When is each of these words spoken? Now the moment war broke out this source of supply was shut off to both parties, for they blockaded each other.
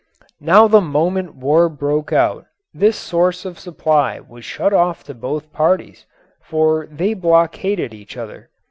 Now 0.39 0.67
the 0.67 0.81
moment 0.81 1.35
war 1.35 1.69
broke 1.69 2.11
out 2.11 2.45
this 2.73 2.97
source 2.97 3.45
of 3.45 3.59
supply 3.59 4.19
was 4.19 4.43
shut 4.43 4.73
off 4.73 5.03
to 5.03 5.13
both 5.13 5.53
parties, 5.53 6.07
for 6.41 6.87
they 6.89 7.13
blockaded 7.13 7.93
each 7.93 8.17
other. 8.17 8.49